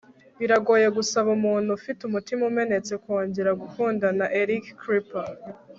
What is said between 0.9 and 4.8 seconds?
gusaba umuntu ufite umutima umenetse kongera gukundana.- eric